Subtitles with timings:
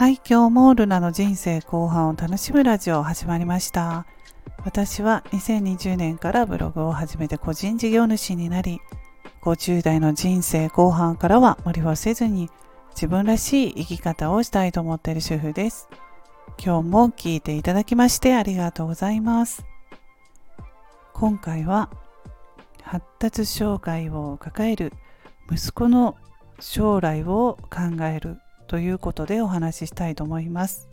[0.00, 4.06] はい今日もルナの人生後半を楽しむラジオ始まりました。
[4.64, 8.80] 私は2020年からブログを始めて個人事業主になり
[9.42, 12.48] 50代の人生後半からは無理をせずに
[12.92, 15.90] 自分らしい生き方をしたいと思っている主婦です。
[16.58, 19.66] 今日も聞いていただきましてありがとうございます。
[21.12, 21.90] 今回は
[22.82, 24.94] 発達障害を抱える
[25.52, 26.16] 息子の
[26.58, 28.38] 将来を考える
[28.70, 30.88] ということでお話ししたいと思います。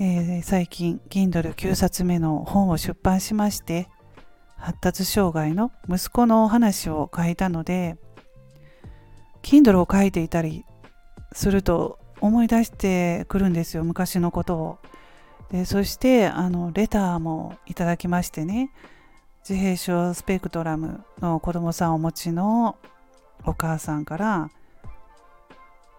[0.00, 3.88] えー、最近 Kindle9 冊目の本を出版しまして
[4.56, 7.96] 発達障害の息子のお話を書いたので
[9.42, 10.64] Kindle を書いていたり
[11.32, 14.78] すると思い出してくるんですよ昔のことを。
[15.52, 18.72] でそしてあのレターもいただきましてね
[19.48, 22.76] 自閉症スペクトラムの子供さんをお持ちの
[23.44, 24.50] お母さんから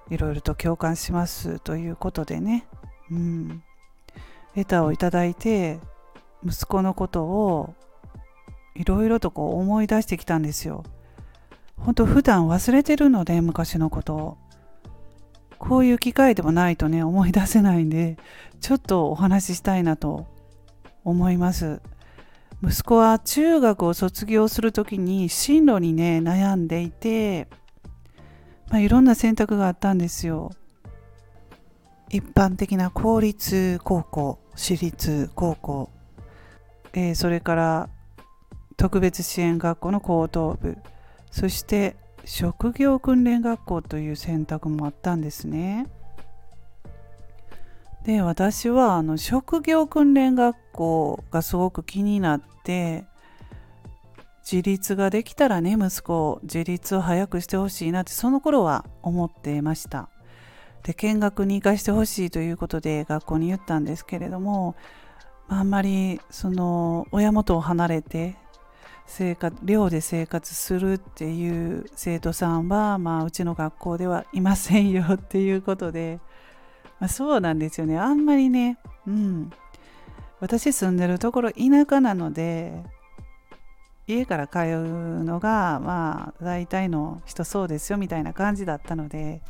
[0.09, 2.67] いろいろと共感しますということでね、
[3.11, 3.63] うん、
[4.55, 5.79] レターをいただいて
[6.45, 7.73] 息子のことを
[8.75, 10.83] いろいろとこう思い出してきたんですよ。
[11.77, 14.37] 本当普段忘れてるので昔のことを。
[15.59, 18.17] こういう機会でもないとね思い出せないんで
[18.59, 20.27] ちょっとお話ししたいなと
[21.05, 21.81] 思います。
[22.61, 27.47] 息子は中学を卒業する時に進路にね悩んでいて
[28.73, 30.51] まあ、いろんな選択があったんですよ。
[32.09, 35.91] 一般的な公立高校、私立高校、
[36.93, 37.89] えー、それから
[38.75, 40.75] 特別支援学校の高等部、
[41.29, 45.85] そして職業訓練学校という選択もあったんですね。
[48.05, 53.05] で私はあの職業訓練学校がすごく気になって
[54.49, 60.09] 自立ができたらね息子自立を早くしてほしいなってその頃は思っていました。
[60.83, 64.75] で見学に行かしてほしいということで学校に言ったんですけれども
[65.47, 68.35] あんまりその親元を離れて
[69.05, 76.19] 生活寮で生活するっていう生徒さんは、まあ、うちの学校ではいませんよっていうことで、
[76.99, 77.97] まあ、そうなんですよね。
[77.97, 78.77] あんまりね
[79.07, 79.51] うん。
[80.39, 81.59] 私住んでるところ田
[81.89, 82.83] 舎なので
[84.07, 89.41] 家から通うのがまあ大体の人そうですよみたいな感じだったので、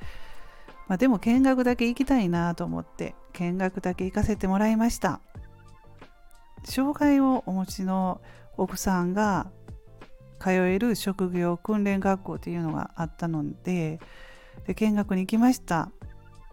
[0.88, 5.22] まあ、でも見学だけ行きたいなと思って見学だけ行かせてもらいました。
[6.66, 8.22] 障害をお持ちの
[8.56, 9.48] 奥さんが
[10.40, 14.00] 通える職業訓練学校っていうのがあったので
[14.68, 15.90] で見学に行きました。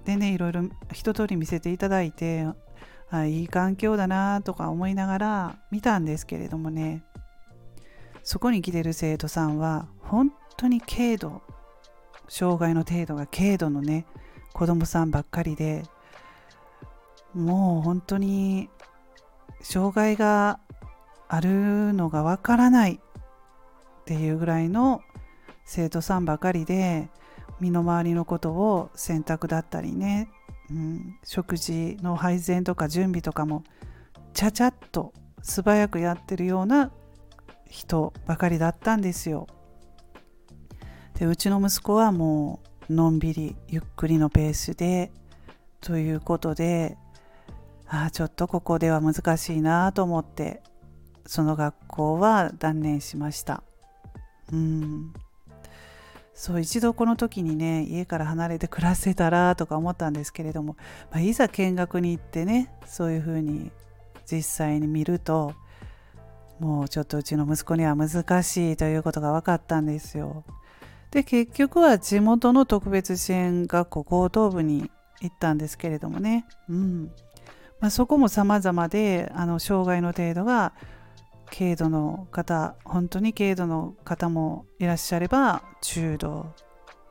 [0.05, 0.63] でねいろいろ
[0.93, 2.47] 一通り見せていただいて
[3.11, 7.05] あいい環境だなとか思いながら見たんですけれどもね。
[8.23, 11.43] そこに来てる生徒さんは本当に軽度
[12.29, 14.07] 障害の程度が軽度のね
[14.53, 15.83] 子供さんばっかりで
[17.35, 18.69] もう本当に
[19.63, 20.59] 障害が
[21.29, 25.03] あるのがわからないっていうぐらいの
[25.65, 27.09] 生徒さんばかりで
[27.61, 30.29] 身の回りのことを洗濯だったりね、
[30.71, 33.63] うん、食事の配膳とか準備とかも
[34.33, 36.91] ちゃちゃっと素早くやってるような
[37.71, 39.47] 人ばかりだったんですよ。
[41.19, 45.13] でうちの息子はもうのんびりゆっくりのペースで
[45.81, 46.99] ということで
[47.87, 50.63] ああちょっとここでは難しいなと思って
[51.27, 53.63] その学校は断念しました。
[54.53, 55.13] うん
[56.35, 60.77] そう一度この時にね家から離れて暮らせたらとか思ったんですけれども、
[61.11, 63.71] まあ、いざ見学に行ってねそういうふうに
[64.25, 65.53] 実際に見ると
[66.61, 70.45] もうちょっとうちの息子には難しいということが分かったんですよ。
[71.11, 74.91] で結局は地元の特別支援学校高等部に
[75.21, 77.11] 行ったんですけれどもね、うん
[77.81, 80.73] まあ、そこも様々であの障害の程度が
[81.51, 86.55] 軽度の方本当に軽度の方もいらっしゃれば中度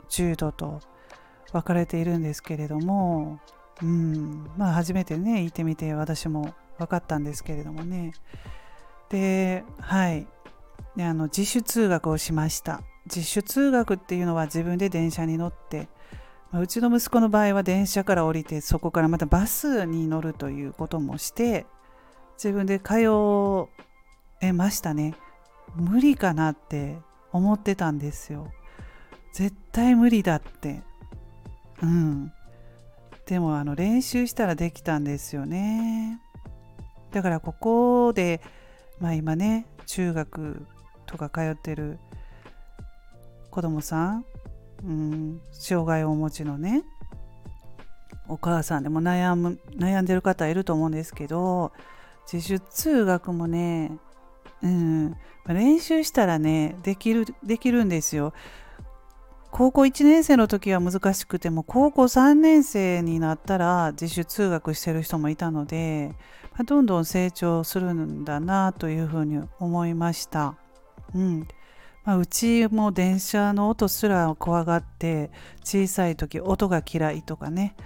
[0.08, 0.80] 重度と
[1.52, 3.40] 分かれているんですけれども、
[3.82, 8.12] うんまあ、初めてね行ってみて私も分かったんですけれどもね
[9.10, 10.26] ではい。
[10.96, 12.82] であの自主通学をしました。
[13.06, 15.88] 自主通学っていうのは自分で電車に乗って、
[16.52, 21.66] うちの息子の場合は電車から降りてそこからまたバスに乗るということもして
[22.34, 22.94] 自分で通
[24.40, 25.14] えましたね。
[25.76, 26.98] 無理かなって
[27.32, 28.50] 思ってたんですよ。
[29.32, 30.82] 絶対無理だって。
[31.82, 32.32] うん。
[33.26, 36.20] でもあの練習したらできたんですよね。
[37.12, 38.40] だからここで
[39.00, 40.66] まあ今ね中学
[41.06, 41.98] とか通ってる
[43.50, 44.24] 子供さん、
[44.84, 46.84] うん、障害をお持ちのね
[48.28, 51.72] お母さんでも悩む悩んでる方いると思うんですけど
[52.32, 53.98] 自主通学もね、
[54.62, 55.16] うん、
[55.48, 58.32] 練習したらねできるできるんですよ。
[59.50, 66.14] 高校1年生の時は難しくても高校3年生になったら自主通学してる人もいたので、
[66.64, 70.56] どんどん成長するんだなというふうに思いました。
[71.14, 71.48] うん。
[72.04, 75.30] まあ、うちも電車の音すら怖がって
[75.62, 77.76] 小さい時音が嫌いとかね。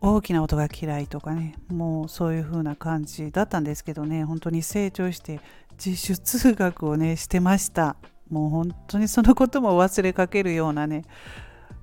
[0.00, 1.54] 大きな音が嫌いとかね。
[1.68, 4.24] もうそういう風な感じだったんですけどね。
[4.24, 5.40] 本当に成長して
[5.84, 7.96] 自主通学をねしてました。
[8.30, 11.02] もう本当にそのことも忘れかけるようなね。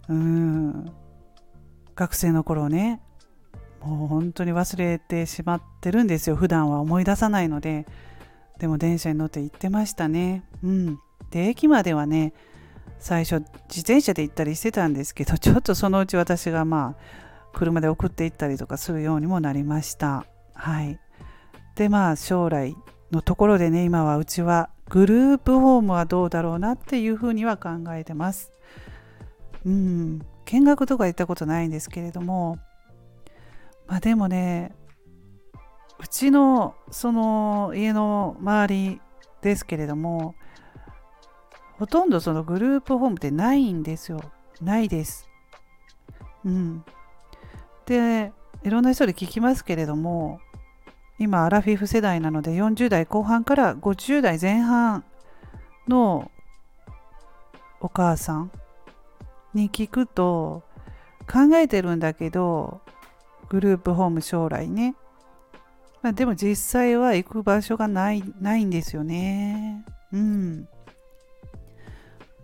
[0.08, 0.92] うん。
[1.96, 3.02] 学生の頃ね。
[3.86, 7.86] もう本当に忘れてしまってるんですよ普段は思い出さないので
[8.60, 11.00] でも電車に乗って行ってましたねうん
[11.30, 12.34] で駅まではね
[13.00, 20.26] 最初自転車で行ったりしてたんですけど ちょっとそのうち私がまあ車で送っていったりとかするようにもなりました。
[20.54, 21.00] はい。
[21.76, 22.76] でまあ将来
[23.12, 28.52] のところでね今はうちはグループホームはどうだろうなっていうふうには考えてます。
[29.66, 32.60] うん、見学とか行ったことないんですけれども
[33.88, 34.76] まあでもね
[36.00, 39.02] うちのその家の周り
[39.42, 40.36] ですけれども
[41.78, 44.22] ほとんどそのグループホームってないんですよ。
[44.62, 45.28] ないです。
[46.46, 46.86] うん。
[47.86, 48.32] で
[48.64, 50.40] いろんな人で聞きますけれども
[51.20, 55.04] 今アラフィフ世代なので40代後半から50代前半
[55.88, 56.32] の
[57.80, 58.52] お母さん
[59.54, 60.64] に聞くと
[61.32, 62.82] 考えてるんだけど
[63.50, 64.96] グループホーム将来ね、
[66.02, 69.86] まあ、でも実際は行く場所がないないんですよね。
[70.14, 70.68] うん。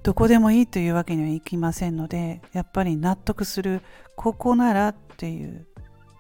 [0.04, 3.82] どこでもいいというわけにはいきませんのでやっぱり納得する
[4.16, 5.68] ここならっていう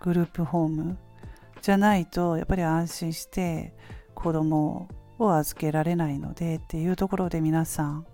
[0.01, 0.98] グループホーム
[1.62, 3.74] じゃないとやっぱり安心して
[4.13, 4.88] 子供
[5.18, 8.06] を預けられないのでっていうところで皆さん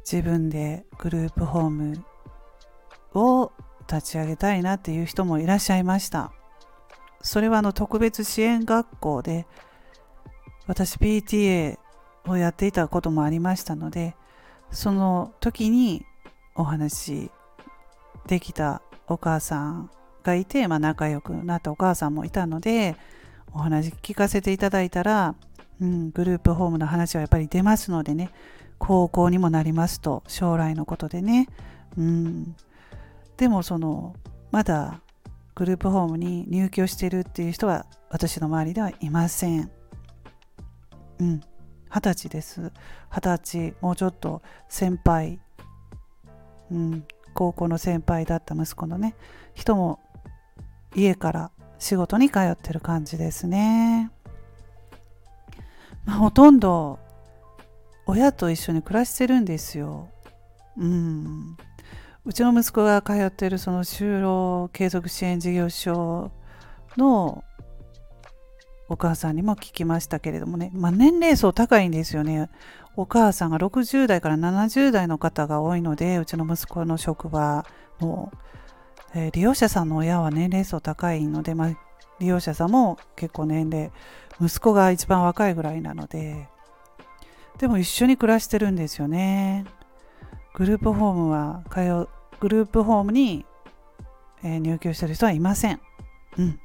[0.00, 2.04] 自分でグループホーム
[3.14, 3.52] を
[3.90, 6.32] 立ち上げたいなっていう人もいらっしゃいました。
[7.22, 9.46] それはあの特別支援学校で
[10.66, 11.78] 私 PTA
[12.26, 14.14] をやっていたこともありましたので
[14.70, 16.04] その時に
[16.54, 17.30] お話
[18.26, 19.90] できたお母さん
[20.22, 22.96] がいて、まあ、仲良くなったお母さんもいたので
[23.52, 25.34] お話聞かせていただいたら、
[25.80, 28.30] うん、グループホームの話はやっぱり出ますのでね
[28.78, 31.48] 高校にもなりますと将来のことでね、
[31.98, 32.54] うん、
[33.40, 34.14] でもその
[34.50, 35.00] まだ
[35.54, 39.70] グループホームに入居してるっていう人は私の周りではいません。
[41.20, 41.40] うん、
[41.88, 42.70] 二十歳です。
[43.10, 45.40] 二十歳、もうちょっと先輩、
[46.70, 49.16] うん、高校の先輩だった息子のね。
[49.54, 50.00] 人も
[50.94, 54.10] 家から仕事に通ってる感じですね、
[56.04, 56.98] まあ、ほとんど
[58.04, 60.10] 親と一緒に暮らしてるんですよ。
[60.76, 61.56] うん。
[62.30, 66.30] うちの息子が通っているその就労継続支援事業所
[66.96, 67.42] の
[68.88, 72.48] お母さんにも聞きましたけれどもね、まあ、年齢層高いんですよね。
[72.94, 77.66] お母さんが60代から70代の方が多いので、うちの息子の職場
[78.00, 78.30] の、
[79.12, 81.72] えー、利用者さんの親は年齢層高いので、まあ、
[82.20, 83.90] 利用者さんも結構年齢、
[84.40, 86.48] 息子が一番若いぐらいなので、
[87.58, 89.64] でも一緒に暮らしてるんですよね。
[90.54, 92.08] グループホームは通、
[92.40, 93.44] グループホームに、
[94.42, 95.80] え、入居してる人はいません。
[96.38, 96.60] うん。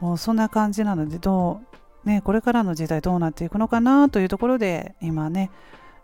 [0.00, 1.60] もうそんな感じなのでど
[2.04, 5.50] う、ね、これからの時代どうなっていくのかなというところで今ね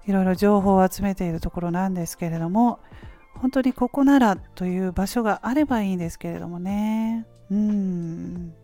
[0.07, 2.81] いろいろ情報を集めているところなんですけれども
[3.35, 8.55] 本当にここならという場所があればいいんですけれどもねうん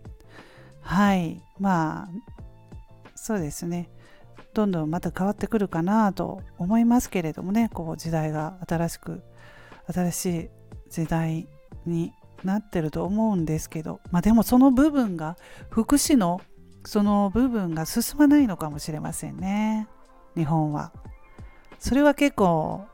[0.80, 2.08] はいまあ
[3.14, 3.90] そうですね
[4.54, 9.22] どんどんまた変わってくるかなと思いますけれどもねこう時代が新しく
[9.92, 10.50] 新しい
[10.90, 11.48] 時代
[11.84, 12.12] に
[12.44, 15.36] なってると思うんですけど、まあ、でもその部分が
[15.70, 16.40] 福祉の
[16.84, 19.88] その部分が進まないのかもしれませんね。
[20.36, 20.92] 日本は。
[21.78, 22.84] それは結構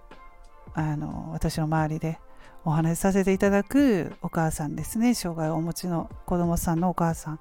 [0.75, 2.19] あの私の周りで
[2.65, 5.13] お話しさせていただくお母さんですね。
[5.15, 7.41] 障害をお持ちの子供さんのお母さん。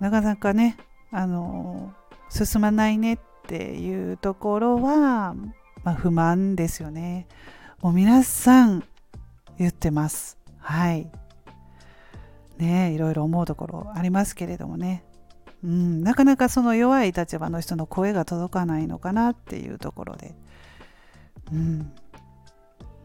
[0.00, 0.78] なかなかね
[1.10, 1.92] あの
[2.30, 5.34] 進まないねっていうところは、
[5.82, 7.26] まあ、不満ですよね。
[7.80, 8.84] もう皆さん
[9.56, 10.36] 言ってます。
[10.58, 11.10] はい。
[12.58, 15.04] ねいろいろ思うところありますけれどもね、
[15.62, 20.34] うん、なかなかその弱い立場の人の声が届かないのかなっていうところで、
[21.52, 21.92] うん、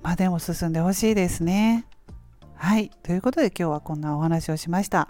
[0.01, 1.85] まあでも進んでほしいですね。
[2.55, 2.89] はい。
[3.03, 5.07] ということで今日はこんなお話をしました。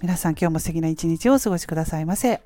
[0.00, 2.40] 皆さん今日も素敵な一日をお過ごしくださいませ。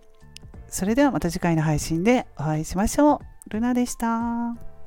[0.68, 3.50] それではまた次回の配信でお会いしましょう。
[3.50, 4.77] ルナでした。